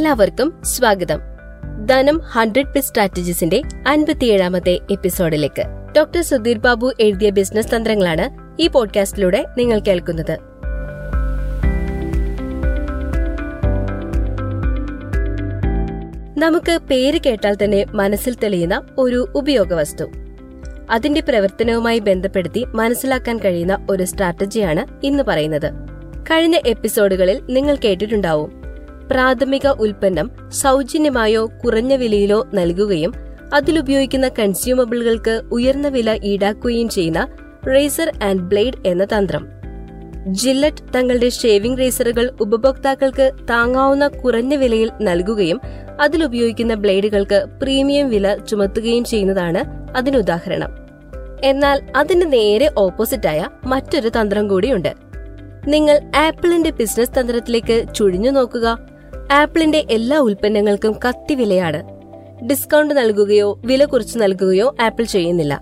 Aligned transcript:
എല്ലാവർക്കും 0.00 0.62
സ്വാഗതം. 0.64 1.20
ധനം 1.86 2.18
ഹൺഡ്രഡ് 2.18 2.66
പ്ലസ് 2.66 2.88
സ്ട്രാറ്റജീസിന്റെ 2.88 3.62
അൻപത്തിയേഴാമത്തെ 3.86 4.78
എപ്പിസോഡിലേക്ക്. 4.90 5.62
ഡോക്ടർ 5.96 6.22
സുധീർ 6.22 6.58
ബാബു 6.58 6.92
എഴുതിയ 7.00 7.30
ബിസിനസ് 7.30 7.76
തന്ത്രങ്ങളാണ് 7.76 8.56
ഈ 8.62 8.66
പോഡ്കാസ്റ്റിലൂടെ 8.66 9.46
നിങ്ങൾ 9.58 9.78
കേൾക്കുന്നത്. 9.78 10.38
നമുക്ക് 16.38 16.78
പേര് 16.90 17.20
കേട്ടാൽ 17.26 17.56
തന്നെ 17.64 17.84
മനസ്സിൽ 17.92 18.34
തെളിയുന്ന 18.34 18.82
ഒരു 18.98 19.28
ഉപയോഗവസ്തു. 19.34 20.04
അതിന്റെ 20.90 21.20
പ്രവർത്തനവുമായി 21.20 21.98
ബന്ധപ്പെടുത്തി 21.98 22.64
മനസ്സിലാക്കാൻ 22.64 23.38
കഴിയുന്ന 23.38 23.86
ഒരു 23.90 24.02
സ്ട്രാറ്റജിയാണ് 24.02 25.06
ഇന്ന് 25.06 25.22
പറയുന്നത്. 25.22 25.70
കഴിഞ്ഞ 26.30 26.58
എപ്പിസോഡുകളിൽ 26.66 27.42
നിങ്ങൾ 27.50 27.76
കേട്ടിട്ടുണ്ടാവും. 27.76 28.59
പ്രാഥമിക 29.10 29.66
ഉൽപ്പന്നം 29.66 30.30
സൗജന്യമായോ 30.48 31.46
കുറഞ്ഞ 31.64 31.94
വിലയിലോ 31.94 32.48
നൽകുകയും 32.54 33.14
അതിലുപയോഗിക്കുന്ന 33.54 34.28
കൺസ്യൂമബിളുകൾക്ക് 34.28 35.42
ഉയർന്ന 35.52 35.88
വില 35.88 36.18
ഈടാക്കുകയും 36.24 36.88
ചെയ്യുന്ന 36.88 37.28
റേസർ 37.68 38.12
ആൻഡ് 38.24 38.40
ബ്ലേഡ് 38.40 38.86
എന്ന 38.86 39.04
തന്ത്രം. 39.04 39.48
ജില്ലറ്റ് 40.26 40.92
തങ്ങളുടെ 40.96 41.28
ഷേവിംഗ് 41.28 41.78
റേസറുകൾ 41.78 42.30
ഉപഭോക്താക്കൾക്ക് 42.40 43.32
താങ്ങാവുന്ന 43.50 44.08
കുറഞ്ഞ 44.08 44.54
വിലയിൽ 44.54 44.90
നൽകുകയും 45.00 45.60
അതിലുപയോഗിക്കുന്ന 46.00 46.74
ബ്ലേഡുകൾക്ക് 46.74 47.44
പ്രീമിയം 47.62 48.10
വില 48.10 48.36
ചുമത്തുകയും 48.36 49.04
ചെയ്യുന്നതാണ് 49.04 49.62
അതിനുദാഹരണം 49.96 50.70
എന്നാൽ 51.44 51.86
അതിന് 51.96 52.32
നേരെ 52.32 52.70
ഓപ്പോസിറ്റായ 52.78 53.48
മറ്റൊരു 53.66 54.08
തന്ത്രം 54.08 54.48
കൂടിയുണ്ട്. 54.48 54.94
നിങ്ങൾ 55.68 56.00
ആപ്പിളിന്റെ 56.16 56.70
ബിസിനസ് 56.70 57.20
തന്ത്രത്തിലേക്ക് 57.20 57.94
ചുഴിഞ്ഞു 57.94 58.30
നോക്കുക. 58.30 58.89
ആപ്പിളിന്റെ 59.32 59.84
എല്ലാ 59.90 60.18
ഉൽപ്പന്നങ്ങൾക്കും 60.18 60.96
കത്തി 61.08 61.34
വിലയാണ്. 61.34 61.82
ഡിസ്കൗണ്ട് 62.46 62.94
നൽകുകയോ 62.94 63.60
വില 63.64 63.84
കുറച്ച് 63.84 64.18
നൽകുകയോ 64.18 64.74
ആപ്പിൾ 64.80 65.04
ചെയ്യുന്നില്ല. 65.04 65.60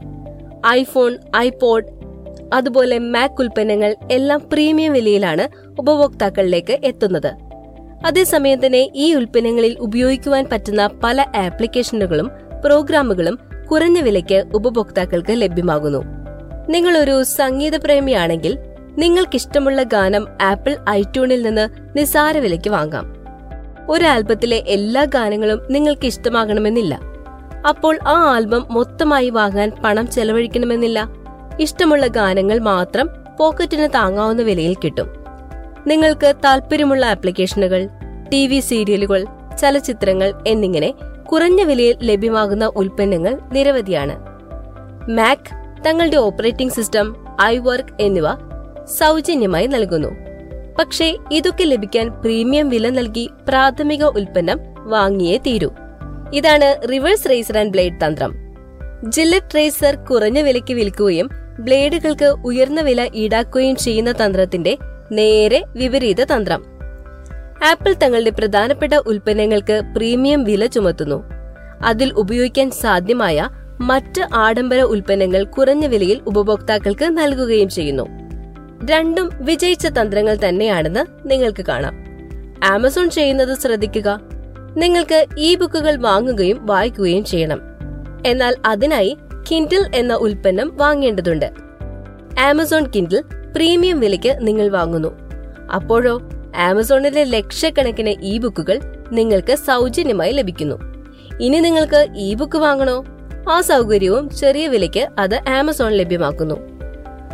ഐഫോൺ 0.66 1.18
ഐപോഡ് 1.36 1.84
അതുപോലെ 2.54 2.98
മാക് 2.98 3.40
ഉൽപ്പന്നങ്ങൾ 3.40 3.96
എല്ലാം 4.12 4.42
പ്രീമിയം 4.52 4.92
വിലയിലാണ് 4.92 5.48
ഉപഭോക്താക്കളിലേക്ക് 5.78 6.78
എത്തുന്നത്. 6.84 7.32
അതേസമയം 8.06 8.66
തന്നെ 8.66 8.90
ഈ 8.94 9.14
ഉൽപ്പന്നങ്ങളിൽ 9.14 9.76
ഉപയോഗിക്കുവാൻ 9.80 10.46
പറ്റുന്ന 10.52 10.86
പല 10.86 11.20
ആപ്ലിക്കേഷനുകളും 11.20 12.30
പ്രോഗ്രാമുകളും 12.64 13.38
കുറഞ്ഞ 13.70 14.00
വിലയ്ക്ക് 14.00 14.44
ഉപഭോക്താക്കൾക്ക് 14.54 15.30
ലഭ്യമാകുന്നു. 15.30 16.02
നിങ്ങൾ 16.68 16.98
ഒരു 16.98 17.22
സംഗീത 17.22 17.84
പ്രേമിയാണെങ്കിൽ 17.84 18.58
നിങ്ങൾക്കിഷ്ടമുള്ള 18.98 19.82
ഗാനം 19.82 20.26
ആപ്പിൾ 20.42 20.76
ഐട്യൂണിൽ 20.88 21.42
നിന്ന് 21.42 21.68
നിസാര 21.98 22.38
വിലയ്ക്ക് 22.38 22.70
വാങ്ങാം. 22.70 23.17
ഒരു 23.88 24.04
ആൽബത്തിലെ 24.04 24.64
എല്ലാ 24.66 25.04
ഗാനങ്ങളും 25.04 25.60
നിങ്ങൾക്ക് 25.70 26.06
ഇഷ്ടമാകണമെന്നില്ല. 26.06 27.00
അപ്പോൾ 27.68 27.98
ആ 28.08 28.34
ആൽബം 28.34 28.66
മൊത്തമായി 28.70 29.30
വാങ്ങാൻ 29.30 29.72
പണം 29.84 30.10
ചെലവഴിക്കണമെന്നില്ല. 30.10 31.08
ഇഷ്ടമുള്ള 31.60 32.06
ഗാനങ്ങൾ 32.06 32.58
മാത്രം 32.58 33.10
പോക്കറ്റിന് 33.40 33.88
താങ്ങാവുന്ന 33.94 34.42
വിലയിൽ 34.42 34.74
കിട്ടും. 34.74 35.08
നിങ്ങൾക്ക് 35.86 36.34
താല്പര്യമുള്ള 36.44 37.06
ആപ്ലിക്കേഷനുകൾ 37.06 37.88
ടി 38.32 38.46
വി 38.46 38.60
സീരിയലുകൾ 38.60 39.26
ചലച്ചിത്രങ്ങൾ 39.58 40.32
എന്നിങ്ങനെ 40.46 40.94
കുറഞ്ഞ 41.32 41.62
വിലയിൽ 41.62 41.96
ലഭ്യമാകുന്ന 42.02 42.66
ഉൽപ്പന്നങ്ങൾ 42.66 43.38
നിരവധിയാണ്. 43.52 44.16
മാക് 45.10 45.82
തങ്ങളുടെ 45.86 46.16
ഓപ്പറേറ്റിംഗ് 46.16 46.72
സിസ്റ്റം 46.72 47.16
ഐ 47.42 47.58
വർക്ക് 47.58 48.02
എന്നിവ 48.02 48.24
സൗജന്യമായി 48.84 49.66
നൽകുന്നു. 49.66 50.27
പക്ഷേ 50.78 51.16
ഇതൊക്കെ 51.32 51.64
ലഭിക്കാൻ 51.64 52.08
പ്രീമിയം 52.08 52.68
വില 52.68 52.88
നൽകി 52.88 53.30
പ്രാഥമിക 53.48 54.04
ഉൽപ്പന്നം 54.04 54.58
വാങ്ങിയേ 54.78 55.38
തീരൂ. 55.38 55.70
ഇതാണ് 56.32 56.88
റിവേഴ്സ് 56.90 57.30
റേസർ 57.30 57.58
ആൻഡ് 57.58 57.70
ബ്ലേഡ് 57.70 58.06
തന്ത്രം. 58.06 58.34
ജില്ലറ്റ് 59.08 59.54
റേസർ 59.54 59.96
കുറഞ്ഞ 59.96 60.40
വിലയ്ക്ക് 60.40 60.74
വിൽക്കുകയും 60.74 61.28
ബ്ലേഡുകൾക്ക് 61.58 62.24
ഉയർന്ന 62.24 62.80
വില 62.80 63.08
ഈടാക്കുകയും 63.14 63.76
ചെയ്യുന്ന 63.76 64.12
തന്ത്രത്തിന്റെ 64.12 64.78
നേരെ 65.12 65.64
വിപരീത 65.76 66.24
തന്ത്രം. 66.24 66.64
ആപ്പിൾ 67.64 67.94
തങ്ങളുടെ 67.94 68.30
പ്രധാനപ്പെട്ട 68.30 68.92
ഉൽപ്പന്നങ്ങൾക്ക് 68.92 69.82
പ്രീമിയം 69.96 70.44
വില 70.44 70.66
ചുമത്തുന്നു. 70.66 71.24
അതിൽ 71.84 72.12
ഉപയോഗിക്കാൻ 72.12 72.70
സാധ്യമായ 72.70 73.48
മറ്റ് 73.80 74.22
ആഡംബര 74.34 74.80
ഉൽപ്പന്നങ്ങൾ 74.80 75.44
കുറഞ്ഞ 75.44 75.86
വിലയിൽ 75.86 76.20
ഉപഭോക്താക്കൾക്ക് 76.26 77.04
നൽകുകയും 77.04 77.68
ചെയ്യുന്നു. 77.68 78.17
രണ്ടും 78.84 79.30
വിജയിച്ച 79.40 79.86
തന്ത്രങ്ങൾ 79.86 80.38
തന്നെയാണെന്ന് 80.48 81.30
നിങ്ങൾക്ക് 81.30 81.64
കാണാം. 81.64 81.94
ആമസോൺ 82.64 83.10
ചെയ്യുന്നത് 83.10 83.58
ശ്രദ്ധിക്കുക. 83.58 84.20
നിങ്ങൾക്ക് 84.76 85.26
ഇ 85.38 85.54
ബുക്കുകൾ 85.54 85.96
വാങ്ങുകയും 85.96 86.66
വായിക്കുകയും 86.66 87.24
ചെയ്യണം. 87.24 87.60
എന്നാൽ 88.26 88.56
അതിനായി 88.66 89.16
കിൻഡിൽ 89.50 89.90
എന്ന 89.94 90.14
ഉൽപ്പന്നം 90.14 90.76
വാങ്ങേണ്ടതുണ്ട്. 90.76 91.50
ആമസോൺ 92.40 92.90
കിൻഡിൽ 92.90 93.22
പ്രീമിയം 93.56 94.00
വിലയ്ക്ക് 94.00 94.46
നിങ്ങൾ 94.46 94.68
വാങ്ങുന്നു. 94.68 95.18
അപ്പോഴോ 95.74 96.20
ആമസോണിലെ 96.56 97.24
ലക്ഷക്കണക്കിന് 97.24 98.08
ഇ 98.08 98.38
ബുക്കുകൾ 98.38 98.80
നിങ്ങൾക്ക് 99.12 99.56
സൗജന്യമായി 99.56 100.32
ലഭിക്കുന്നു. 100.32 100.76
ഇനി 101.40 101.60
നിങ്ങൾക്ക് 101.60 102.06
ഇ 102.16 102.34
ബുക്ക് 102.34 102.58
വാങ്ങണോ? 102.58 103.04
ആ 103.50 103.60
സൗകര്യവും 103.60 104.36
ചെറിയ 104.36 104.66
വിലയ്ക്ക് 104.68 105.08
അത് 105.18 105.48
ആമസോൺ 105.48 105.92
ലഭ്യമാക്കുന്നു. 105.92 106.77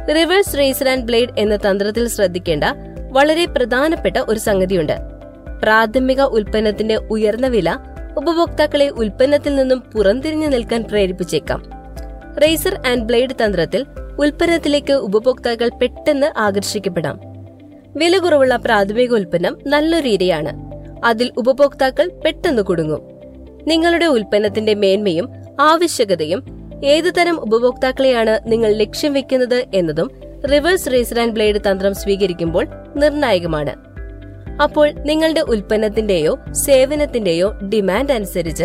റിവേഴ്സ് 0.08 0.58
റേസർ 0.58 0.88
ആൻഡ് 0.88 1.04
ബ്ലേഡ് 1.04 1.28
എന്ന 1.38 1.56
തന്ത്രത്തിൽ 1.56 2.08
ശ്രദ്ധിക്കേണ്ട 2.08 2.64
വളരെ 3.12 3.44
പ്രധാനപ്പെട്ട 3.44 4.16
ഒരു 4.28 4.38
സംഗതിയുണ്ട്. 4.38 4.92
പ്രാഥമിക 5.62 6.20
ഉൽപ്പന്നത്തിന്റെ 6.20 6.96
ഉയർന്ന 6.96 7.46
വില 7.46 7.78
ഉപഭോക്താക്കളെ 8.16 8.88
ഉൽപ്പന്നത്തിൽ 8.88 9.56
നിന്നും 9.56 9.80
പുറംതിരിഞ്ഞു 9.80 10.46
നിൽക്കാൻ 10.46 10.82
പ്രേരിപ്പിച്ചേക്കാം. 10.82 11.70
റേസർ 12.42 12.74
ആൻഡ് 12.86 13.02
ബ്ലേഡ് 13.02 13.44
തന്ത്രത്തിൽ 13.44 13.86
ഉൽപ്പന്നത്തിലേക്ക് 14.18 14.92
ഉപഭോക്താക്കൾ 14.92 15.68
പെട്ടെന്ന് 15.68 16.38
ആകർഷിക്കപ്പെടാം. 16.38 17.20
വില 17.96 18.18
കുറവുള്ള 18.18 18.56
പ്രാഥമിക 18.56 19.12
ഉൽപ്പന്നം 19.12 19.58
നല്ലൊരു 19.66 20.08
ഇരയാണ്. 20.08 20.52
അതിൽ 21.04 21.30
ഉപഭോക്താക്കൾ 21.36 22.10
പെട്ടെന്ന് 22.24 22.62
കുടുങ്ങും. 22.62 23.00
നിങ്ങളുടെ 23.66 24.06
ഉൽപ്പന്നത്തിന്റെ 24.06 24.74
മേന്മയും 24.74 25.28
ആവശ്യകതയും 25.60 26.53
ഏതു 26.82 27.10
തരം 27.10 27.36
ഉപഭോക്താക്കളെയാണ് 27.40 28.52
നിങ്ങൾ 28.52 28.72
ലക്ഷ്യം 28.72 29.12
വെക്കുന്നത് 29.12 29.64
എന്നതും 29.74 30.10
റിവേഴ്സ് 30.52 30.92
റേസർ 30.92 31.20
ആൻഡ് 31.20 31.32
ബ്ലേഡ് 31.32 31.60
തന്ത്രം 31.70 31.94
സ്വീകരിക്കുമ്പോൾ 31.94 32.66
നിർണായകമാണ്. 32.96 33.74
അപ്പോൾ 34.62 34.90
നിങ്ങളുടെ 34.90 35.40
ഉൽപ്പന്നത്തിന്റെയോ 35.40 36.38
സേവനത്തിന്റെയോ 36.52 37.52
ഡിമാൻഡ് 37.52 38.12
അനുസരിച്ച് 38.12 38.64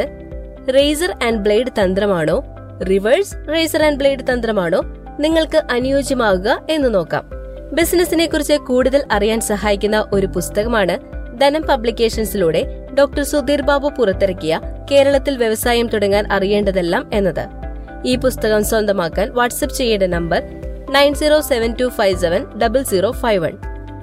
റേസർ 0.75 1.23
ആൻഡ് 1.23 1.39
ബ്ലേഡ് 1.39 1.67
തന്ത്രമാണോ 1.67 2.43
റിവേഴ്സ് 2.89 3.35
റേസർ 3.47 3.83
ആൻഡ് 3.83 3.97
ബ്ലേഡ് 3.97 4.33
തന്ത്രമാണോ 4.33 4.81
നിങ്ങൾക്ക് 5.19 5.57
അനുയോജ്യമാകുക 5.57 6.65
എന്ന് 6.69 6.93
നോക്കാം. 6.93 7.29
ബിസിനസിനെ 7.73 8.25
കുറിച്ച് 8.25 8.53
കൂടുതൽ 8.53 9.03
അറിയാൻ 9.11 9.41
സഹായിക്കുന്ന 9.41 10.05
ഒരു 10.13 10.27
പുസ്തകമാണ് 10.27 10.99
ധനം 11.39 11.61
പബ്ലിക്കേഷൻസിലൂടെ 11.61 12.85
ഡോക്ടർ 12.99 13.23
സുധീർ 13.23 13.61
ബാബു 13.61 13.87
പുറത്തിറക്കിയ 13.87 14.61
കേരളത്തിൽ 14.91 15.37
വ്യവസായം 15.37 15.87
തുടങ്ങാൻ 15.87 16.31
അറിയേണ്ടതെല്ലാം 16.31 17.09
എന്നത്. 17.13 17.58
ഈ 18.05 18.15
പുസ്തകം 18.15 18.63
സ്വന്തമാക്കാൻ 18.63 19.33
വാട്സ്ആപ്പ് 19.33 19.77
ചെയ്യേണ്ട 19.77 20.03
number 20.03 20.43
nine 20.91 21.13
zero 21.13 21.41
seven 21.41 21.75
two 21.81 21.85
five 21.85 22.19
seven 22.19 22.45
double 22.59 22.83
zero 22.83 23.11
five 23.11 23.43
one. 23.43 23.51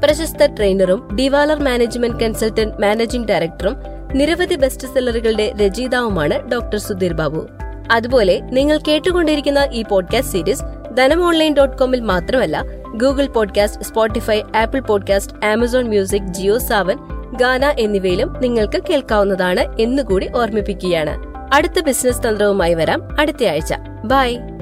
പ്രശസ്ത 0.04 0.46
ട്രെയിനറും 0.46 1.16
ഡിവാലർ 1.16 1.58
മാനേജ്മെന്റ് 1.58 2.20
കൺസൾട്ടന്റ് 2.20 2.80
മാനേജിംഗ് 2.80 3.28
ഡയറക്ടറും 3.28 3.76
നിരവധി 4.14 4.54
ബെസ്റ്റ് 4.54 4.88
സെല്ലറുകളുടെ 4.88 5.52
രചയിതാവുമാണ് 5.52 6.50
ഡോക്ടർ 6.50 6.78
സുധീർ 6.78 7.12
ബാബു. 7.12 7.48
അതുപോലെ 7.90 8.40
നിങ്ങൾ 8.40 8.80
കേട്ടുകൊണ്ടിരിക്കുന്ന 8.88 9.68
ഈ 9.72 9.84
podcast 9.90 10.32
series 10.32 10.62
Dhanam 10.94 11.26
online 11.26 11.54
dot 11.54 11.78
കോമിൽ 11.78 12.00
മാത്രമല്ല 12.00 12.64
Google 12.96 13.26
podcast 13.26 13.82
Spotify 13.82 14.42
Apple 14.56 14.80
podcast 14.80 15.46
Amazon 15.46 15.84
music 15.84 16.22
Jio 16.22 16.58
Saavn 16.58 16.96
Gaana 17.36 17.64
എന്നിവയിലും 17.64 18.36
നിങ്ങൾക്ക് 18.40 18.82
കേൾക്കാവുന്നതാണ് 18.90 19.80
എന്നുകൂടി 19.80 20.28
ഓർമ്മിപ്പിക്കുകയാണ്. 20.36 21.35
അടുത്ത 21.52 21.80
ബിസിനസ് 21.80 22.22
തന്ത്രവുമായി 22.22 22.74
വരാം 22.74 23.02
അടുത്തയാഴ്ച 23.18 23.74
ബൈ. 24.04 24.55